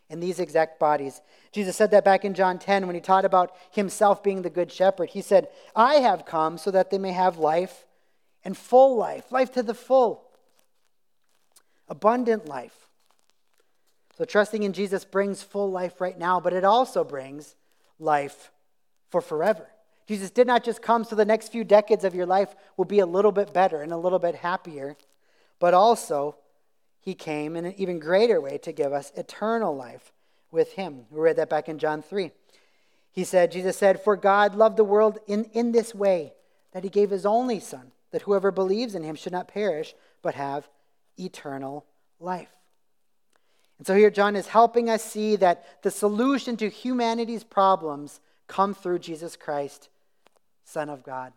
[0.09, 1.21] in these exact bodies.
[1.51, 4.71] Jesus said that back in John 10 when he taught about himself being the good
[4.71, 5.09] shepherd.
[5.09, 7.85] He said, I have come so that they may have life
[8.43, 10.23] and full life, life to the full,
[11.87, 12.87] abundant life.
[14.17, 17.55] So trusting in Jesus brings full life right now, but it also brings
[17.99, 18.51] life
[19.09, 19.67] for forever.
[20.07, 22.99] Jesus did not just come so the next few decades of your life will be
[22.99, 24.97] a little bit better and a little bit happier,
[25.59, 26.35] but also
[27.01, 30.11] he came in an even greater way to give us eternal life
[30.51, 31.05] with him.
[31.09, 32.31] We read that back in John 3.
[33.11, 36.33] He said, Jesus said, For God loved the world in, in this way,
[36.73, 40.35] that he gave his only Son, that whoever believes in him should not perish, but
[40.35, 40.69] have
[41.17, 41.85] eternal
[42.19, 42.49] life.
[43.77, 48.73] And so here John is helping us see that the solution to humanity's problems come
[48.73, 49.89] through Jesus Christ,
[50.65, 51.33] Son of God.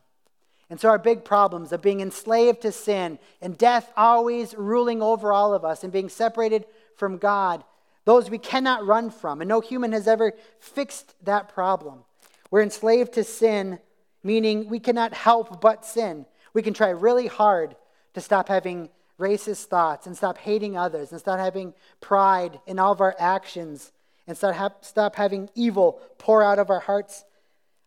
[0.72, 5.30] And so, our big problems of being enslaved to sin and death always ruling over
[5.30, 6.64] all of us and being separated
[6.96, 7.62] from God,
[8.06, 9.42] those we cannot run from.
[9.42, 12.04] And no human has ever fixed that problem.
[12.50, 13.80] We're enslaved to sin,
[14.24, 16.24] meaning we cannot help but sin.
[16.54, 17.76] We can try really hard
[18.14, 18.88] to stop having
[19.20, 23.92] racist thoughts and stop hating others and stop having pride in all of our actions
[24.26, 27.26] and stop, ha- stop having evil pour out of our hearts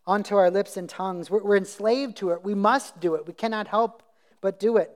[0.06, 1.30] onto our lips and tongues.
[1.30, 2.44] We're, we're enslaved to it.
[2.44, 3.26] We must do it.
[3.26, 4.02] We cannot help
[4.40, 4.90] but do it.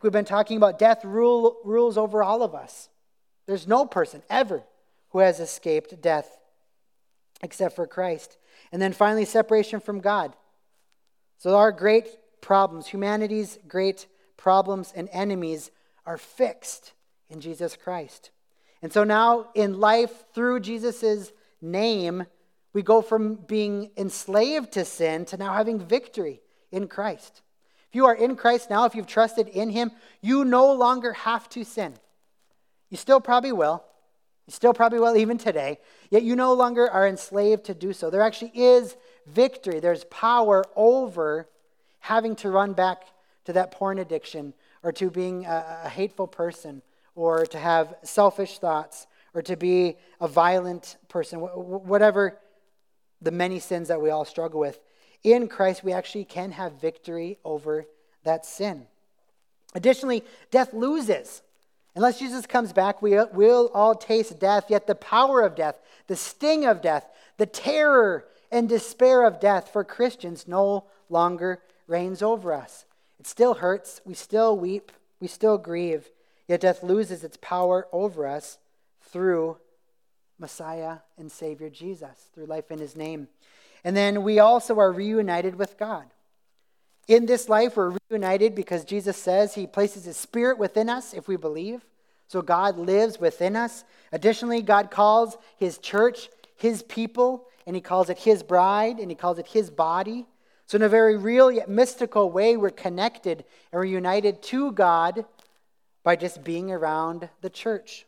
[0.00, 2.88] We've been talking about death rule, rules over all of us.
[3.46, 4.62] There's no person ever
[5.10, 6.38] who has escaped death
[7.42, 8.36] except for Christ.
[8.70, 10.36] And then finally, separation from God.
[11.38, 12.08] So, our great
[12.40, 15.70] problems, humanity's great problems and enemies,
[16.04, 16.92] are fixed
[17.28, 18.30] in Jesus Christ.
[18.82, 22.26] And so now, in life through Jesus' name,
[22.72, 26.40] we go from being enslaved to sin to now having victory
[26.70, 27.42] in Christ.
[27.88, 29.90] If you are in Christ now, if you've trusted in Him,
[30.20, 31.94] you no longer have to sin.
[32.90, 33.82] You still probably will.
[34.46, 35.78] You still probably will even today,
[36.10, 38.08] yet you no longer are enslaved to do so.
[38.08, 38.96] There actually is
[39.26, 41.48] victory, there's power over
[42.00, 43.02] having to run back
[43.44, 46.80] to that porn addiction or to being a, a hateful person
[47.14, 52.38] or to have selfish thoughts or to be a violent person, whatever
[53.20, 54.80] the many sins that we all struggle with.
[55.24, 57.86] In Christ, we actually can have victory over
[58.24, 58.86] that sin.
[59.74, 61.42] Additionally, death loses.
[61.94, 66.16] Unless Jesus comes back, we will all taste death, yet the power of death, the
[66.16, 67.06] sting of death,
[67.36, 72.84] the terror and despair of death for Christians no longer reigns over us.
[73.18, 76.10] It still hurts, we still weep, we still grieve,
[76.46, 78.58] yet death loses its power over us
[79.02, 79.58] through
[80.38, 83.28] Messiah and Savior Jesus, through life in his name.
[83.84, 86.04] And then we also are reunited with God.
[87.06, 91.26] In this life, we're reunited because Jesus says he places his spirit within us if
[91.26, 91.84] we believe.
[92.26, 93.84] So God lives within us.
[94.12, 99.14] Additionally, God calls his church his people, and he calls it his bride, and he
[99.14, 100.26] calls it his body.
[100.66, 105.24] So, in a very real yet mystical way, we're connected and we're united to God
[106.02, 108.04] by just being around the church.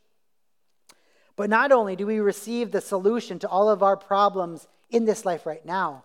[1.41, 5.25] But not only do we receive the solution to all of our problems in this
[5.25, 6.05] life right now,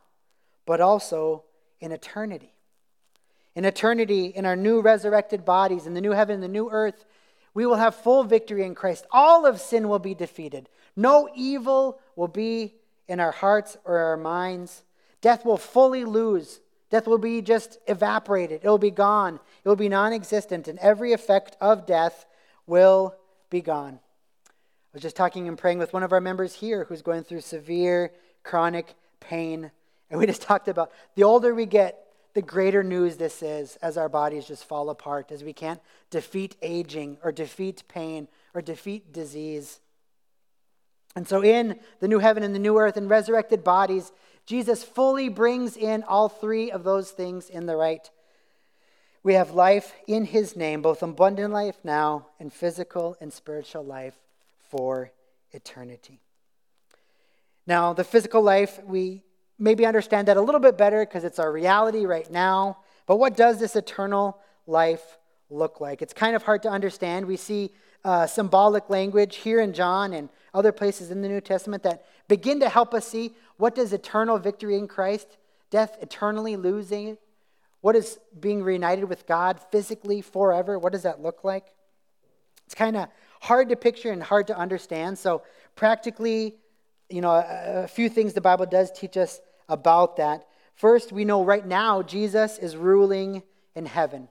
[0.66, 1.44] but also
[1.82, 2.54] in eternity.
[3.54, 7.04] In eternity, in our new resurrected bodies, in the new heaven, the new earth,
[7.54, 9.06] we will have full victory in Christ.
[9.12, 10.70] All of sin will be defeated.
[10.96, 12.76] No evil will be
[13.10, 14.84] in our hearts or our minds.
[15.20, 16.62] Death will fully lose.
[16.90, 18.62] Death will be just evaporated.
[18.64, 19.42] It will be gone.
[19.66, 22.26] It will be non existent, and every effect of death
[22.66, 23.18] will
[23.50, 24.00] be gone.
[24.96, 28.14] Was just talking and praying with one of our members here who's going through severe
[28.44, 29.70] chronic pain.
[30.10, 33.98] And we just talked about the older we get, the greater news this is as
[33.98, 35.82] our bodies just fall apart, as we can't
[36.12, 39.82] defeat aging or defeat pain or defeat disease.
[41.14, 44.14] And so, in the new heaven and the new earth and resurrected bodies,
[44.46, 48.10] Jesus fully brings in all three of those things in the right.
[49.24, 54.16] We have life in his name, both abundant life now and physical and spiritual life
[54.76, 55.10] for
[55.52, 56.20] eternity.
[57.66, 59.24] Now, the physical life, we
[59.58, 62.80] maybe understand that a little bit better because it's our reality right now.
[63.06, 65.18] But what does this eternal life
[65.50, 66.02] look like?
[66.02, 67.26] It's kind of hard to understand.
[67.26, 67.72] We see
[68.04, 72.60] uh, symbolic language here in John and other places in the New Testament that begin
[72.60, 75.38] to help us see what does eternal victory in Christ,
[75.70, 77.18] death eternally losing,
[77.80, 81.68] what is being reunited with God physically forever, what does that look like?
[82.66, 83.08] It's kind of
[83.46, 85.18] hard to picture and hard to understand.
[85.18, 85.44] So,
[85.76, 86.56] practically,
[87.10, 89.40] you know, a, a few things the Bible does teach us
[89.70, 90.48] about that.
[90.76, 93.44] First, we know right now Jesus is ruling
[93.76, 94.28] in heaven.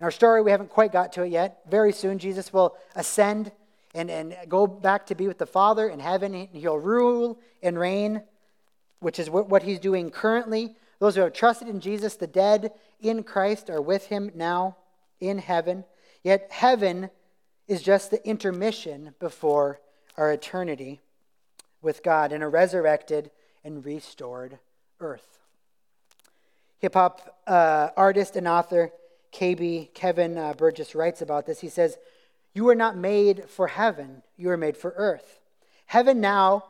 [0.00, 1.60] In our story, we haven't quite got to it yet.
[1.68, 3.50] Very soon, Jesus will ascend
[3.94, 6.34] and, and go back to be with the Father in heaven.
[6.34, 8.22] And he'll rule and reign,
[9.00, 10.76] which is what, what he's doing currently.
[11.00, 14.76] Those who have trusted in Jesus, the dead in Christ, are with him now
[15.20, 15.84] in heaven.
[16.22, 17.10] Yet, heaven
[17.68, 19.78] is just the intermission before
[20.16, 21.00] our eternity
[21.80, 23.30] with God in a resurrected
[23.62, 24.58] and restored
[24.98, 25.38] earth.
[26.80, 28.90] Hip hop uh, artist and author
[29.32, 31.60] KB Kevin uh, Burgess writes about this.
[31.60, 31.98] He says,
[32.54, 35.38] You were not made for heaven, you were made for earth.
[35.86, 36.64] Heaven now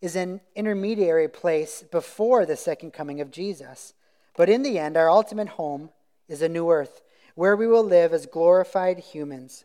[0.00, 3.94] is an intermediary place before the second coming of Jesus.
[4.36, 5.90] But in the end, our ultimate home
[6.28, 7.00] is a new earth
[7.34, 9.64] where we will live as glorified humans.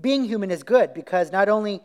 [0.00, 1.80] Being human is good because not only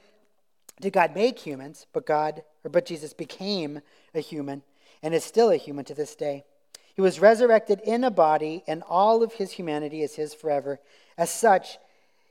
[0.82, 3.82] did God make humans, but God, or but Jesus became
[4.14, 4.62] a human
[5.02, 6.46] and is still a human to this day.
[6.96, 10.80] He was resurrected in a body, and all of his humanity is his forever.
[11.18, 11.80] As such,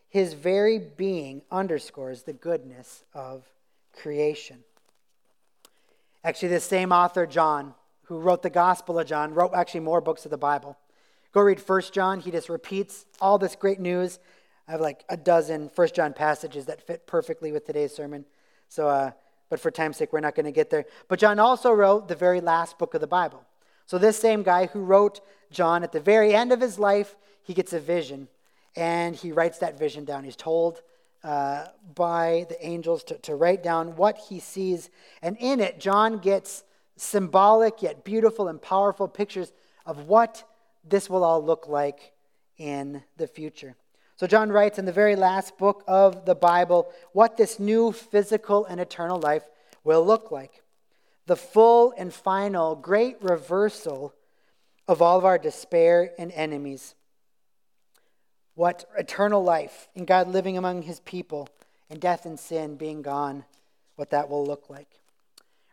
[0.09, 3.45] his very being underscores the goodness of
[3.93, 4.63] creation.
[6.23, 7.75] Actually, this same author, John,
[8.05, 10.79] who wrote the Gospel of John, wrote actually more books of the Bible.
[11.33, 12.21] Go read First John.
[12.21, 14.21] He just repeats all this great news
[14.69, 18.25] I have like a dozen First John passages that fit perfectly with today's sermon.
[18.69, 19.11] So, uh,
[19.51, 20.87] but for time's sake, we're not going to get there.
[21.09, 23.45] But John also wrote the very last book of the Bible.
[23.87, 27.55] So, this same guy who wrote John at the very end of his life, he
[27.55, 28.29] gets a vision
[28.77, 30.25] and he writes that vision down.
[30.25, 30.81] He's told
[31.25, 34.91] uh, by the angels to, to write down what he sees.
[35.21, 36.65] And in it, John gets
[36.97, 39.53] symbolic yet beautiful and powerful pictures
[39.85, 40.45] of what
[40.85, 42.13] this will all look like
[42.59, 43.77] in the future.
[44.17, 48.65] So, John writes in the very last book of the Bible what this new physical
[48.67, 49.45] and eternal life
[49.85, 50.63] will look like.
[51.27, 54.15] The full and final great reversal
[54.87, 56.95] of all of our despair and enemies.
[58.55, 61.49] What eternal life in God living among his people
[61.89, 63.45] and death and sin being gone,
[63.97, 64.89] what that will look like.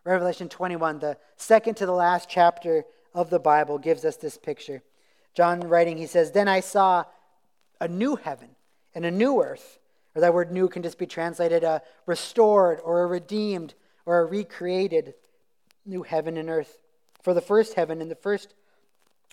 [0.04, 2.84] Revelation 21, the second to the last chapter
[3.14, 4.82] of the Bible, gives us this picture.
[5.34, 7.06] John writing, he says, Then I saw
[7.80, 8.50] a new heaven
[8.94, 9.80] and a new earth.
[10.16, 13.76] Or that word new can just be translated a restored or a redeemed
[14.06, 15.14] or a recreated
[15.86, 16.80] new heaven and earth.
[17.22, 18.54] For the first heaven and the first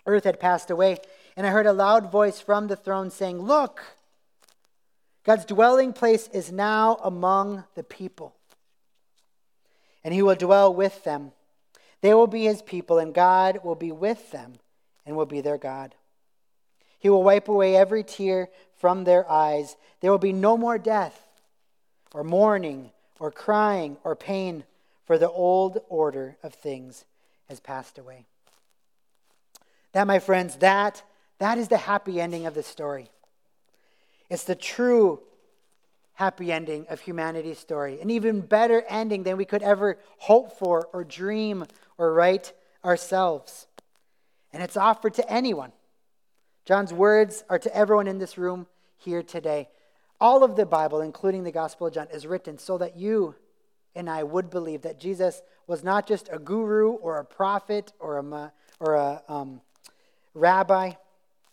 [0.06, 0.98] earth had passed away.
[1.36, 3.82] And I heard a loud voice from the throne saying, Look,
[5.24, 8.36] God's dwelling place is now among the people,
[10.04, 11.32] and he will dwell with them.
[12.00, 14.52] They will be his people, and God will be with them
[15.04, 15.96] and will be their God.
[16.98, 19.76] He will wipe away every tear from their eyes.
[20.00, 21.26] There will be no more death,
[22.12, 24.64] or mourning, or crying, or pain,
[25.04, 27.04] for the old order of things
[27.48, 28.26] has passed away.
[29.92, 31.02] That, my friends, that,
[31.38, 33.08] that is the happy ending of the story.
[34.28, 35.20] It's the true
[36.14, 40.88] happy ending of humanity's story, an even better ending than we could ever hope for
[40.92, 41.64] or dream
[41.98, 42.52] or write
[42.84, 43.66] ourselves.
[44.52, 45.72] And it's offered to anyone.
[46.66, 49.68] John's words are to everyone in this room here today.
[50.20, 53.36] All of the Bible, including the Gospel of John, is written so that you
[53.94, 58.18] and I would believe that Jesus was not just a guru or a prophet or
[58.18, 59.60] a, or a um,
[60.34, 60.94] rabbi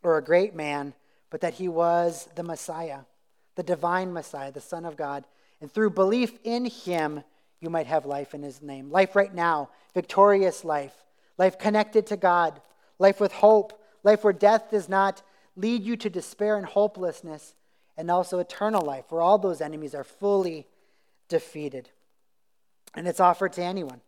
[0.01, 0.95] or a great man,
[1.29, 3.01] but that he was the Messiah,
[3.53, 5.25] the divine Messiah, the Son of God.
[5.61, 7.23] And through belief in him,
[7.59, 8.89] you might have life in his name.
[8.89, 10.95] Life right now, victorious life,
[11.37, 12.59] life connected to God,
[12.97, 15.21] life with hope, life where death does not
[15.55, 17.53] lead you to despair and hopelessness,
[17.95, 20.65] and also eternal life, where all those enemies are fully
[21.29, 21.89] defeated.
[22.95, 24.01] And it's offered to anyone,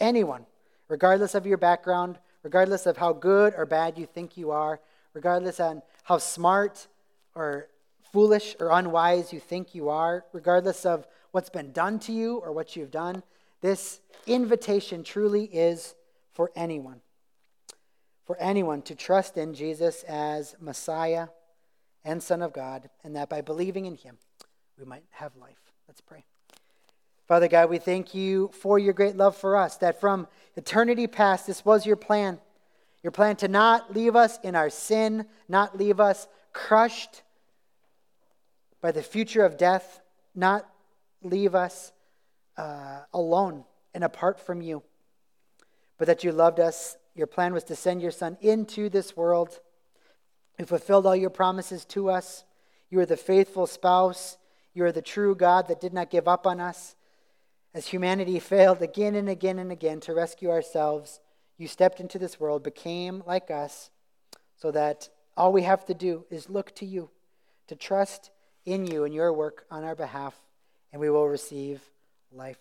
[0.00, 0.46] anyone,
[0.88, 4.80] regardless of your background, regardless of how good or bad you think you are,
[5.12, 6.86] regardless on how smart
[7.34, 7.68] or
[8.12, 12.52] foolish or unwise you think you are, regardless of what's been done to you or
[12.52, 13.22] what you've done.
[13.60, 15.94] This invitation truly is
[16.32, 17.02] for anyone
[18.28, 21.28] for anyone to trust in Jesus as Messiah
[22.04, 24.18] and Son of God, and that by believing in him,
[24.78, 25.72] we might have life.
[25.88, 26.26] Let's pray.
[27.26, 31.46] Father God, we thank you for your great love for us, that from eternity past,
[31.46, 32.38] this was your plan.
[33.02, 37.22] Your plan to not leave us in our sin, not leave us crushed
[38.82, 40.02] by the future of death,
[40.34, 40.68] not
[41.22, 41.92] leave us
[42.58, 43.64] uh, alone
[43.94, 44.82] and apart from you,
[45.96, 49.58] but that you loved us your plan was to send your Son into this world.
[50.58, 52.44] You fulfilled all your promises to us.
[52.90, 54.38] You are the faithful spouse.
[54.72, 56.94] You are the true God that did not give up on us.
[57.74, 61.20] As humanity failed again and again and again to rescue ourselves,
[61.58, 63.90] you stepped into this world, became like us,
[64.56, 67.10] so that all we have to do is look to you,
[67.66, 68.30] to trust
[68.64, 70.34] in you and your work on our behalf,
[70.92, 71.82] and we will receive
[72.32, 72.58] life.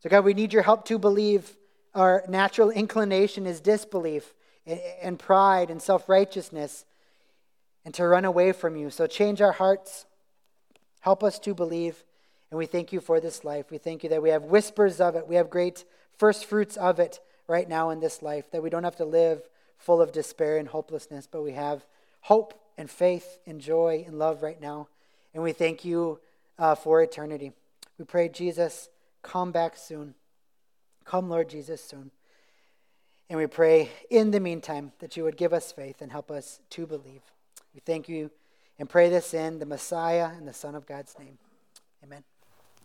[0.00, 1.56] So, God, we need your help to believe
[1.94, 4.34] our natural inclination is disbelief
[4.66, 6.84] and pride and self righteousness
[7.84, 8.90] and to run away from you.
[8.90, 10.06] So change our hearts.
[11.00, 12.04] Help us to believe.
[12.50, 13.70] And we thank you for this life.
[13.70, 15.26] We thank you that we have whispers of it.
[15.26, 15.84] We have great
[16.16, 19.42] first fruits of it right now in this life, that we don't have to live
[19.78, 21.84] full of despair and hopelessness, but we have
[22.20, 24.88] hope and faith and joy and love right now.
[25.34, 26.20] And we thank you
[26.58, 27.52] uh, for eternity.
[27.98, 28.88] We pray, Jesus,
[29.22, 30.14] come back soon.
[31.04, 32.10] Come, Lord Jesus, soon.
[33.28, 36.60] And we pray in the meantime that you would give us faith and help us
[36.70, 37.22] to believe.
[37.74, 38.30] We thank you
[38.78, 41.38] and pray this in the Messiah and the Son of God's name.
[42.04, 42.24] Amen.